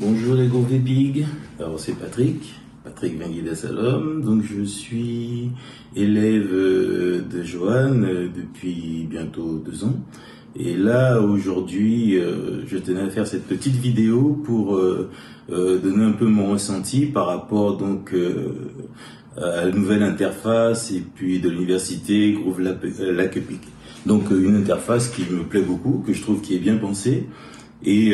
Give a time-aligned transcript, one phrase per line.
[0.00, 1.26] Bonjour les gros Pig,
[1.58, 2.54] alors c'est Patrick,
[2.84, 5.50] Patrick Benguida Salom, donc je suis
[5.96, 9.96] élève euh, de Joanne euh, depuis bientôt deux ans.
[10.54, 14.80] Et là, aujourd'hui, euh, je tenais à faire cette petite vidéo pour
[15.48, 18.14] donner un peu mon ressenti par rapport donc
[19.36, 23.38] à la nouvelle interface et puis de l'université Groove Lac
[24.06, 27.26] Donc une interface qui me plaît beaucoup, que je trouve qui est bien pensée.
[27.84, 28.12] Et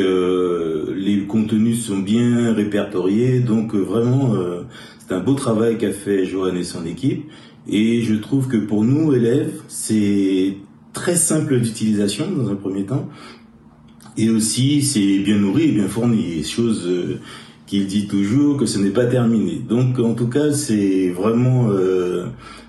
[1.05, 3.41] les contenus sont bien répertoriés.
[3.41, 4.63] Donc euh, vraiment, euh,
[4.99, 7.25] c'est un beau travail qu'a fait Johan et son équipe.
[7.69, 10.57] Et je trouve que pour nous, élèves, c'est
[10.93, 13.09] très simple d'utilisation dans un premier temps.
[14.17, 16.45] Et aussi, c'est bien nourri et bien fourni.
[16.45, 16.89] Chose
[17.67, 19.61] qu'il dit toujours que ce n'est pas terminé.
[19.67, 21.69] Donc en tout cas, c'est vraiment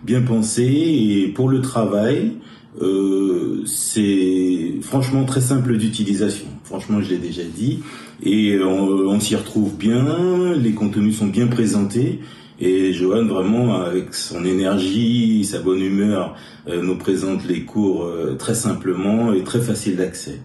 [0.03, 0.63] bien pensé.
[0.63, 2.37] Et pour le travail,
[2.81, 6.47] euh, c'est franchement très simple d'utilisation.
[6.63, 7.79] Franchement, je l'ai déjà dit.
[8.23, 12.19] Et on, s'y retrouve bien, les contenus sont bien présentés.
[12.59, 16.35] Et Johan, vraiment, avec son énergie, sa bonne humeur,
[16.69, 20.39] euh, nous présente les cours euh, très simplement et très facile d'accès.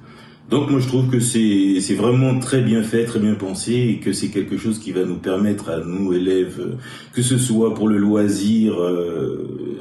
[0.50, 4.12] Donc moi je trouve que c'est vraiment très bien fait, très bien pensé et que
[4.12, 6.76] c'est quelque chose qui va nous permettre à nous élèves,
[7.12, 8.74] que ce soit pour le loisir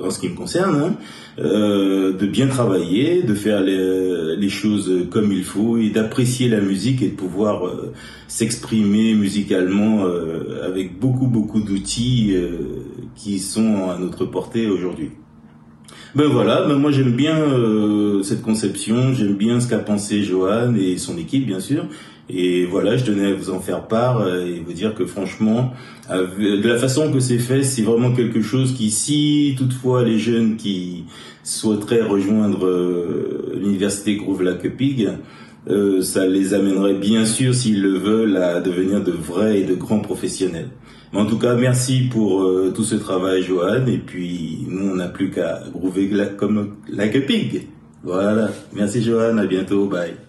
[0.03, 0.95] en ce qui me concerne, hein,
[1.39, 7.04] euh, de bien travailler, de faire les, choses comme il faut et d'apprécier la musique
[7.04, 7.94] et de pouvoir euh,
[8.28, 12.36] s'exprimer musicalement euh, avec beaucoup beaucoup d'outils
[13.16, 15.11] qui sont à notre portée aujourd'hui.
[16.15, 17.35] Ben voilà, ben moi j'aime bien
[18.23, 21.85] cette conception, j'aime bien ce qu'a pensé Johan et son équipe bien sûr,
[22.29, 25.73] et voilà, je tenais à vous en faire part euh, et vous dire que franchement,
[26.09, 30.55] de la façon que c'est fait, c'est vraiment quelque chose qui, si toutefois les jeunes
[30.55, 31.05] qui
[31.43, 35.09] souhaiteraient rejoindre euh, l'université Groove-Lac-Pig,
[35.70, 39.76] euh, ça les amènerait bien sûr, s'ils le veulent, à devenir de vrais et de
[39.76, 40.70] grands professionnels.
[41.14, 43.88] Mais en tout cas, merci pour tout ce travail, Johan.
[43.88, 47.67] Et puis, nous, on n'a plus qu'à groover comme la Pig.
[48.04, 48.52] Voilà.
[48.73, 49.38] Merci, Johan.
[49.39, 49.88] À bientôt.
[49.88, 50.29] Bye.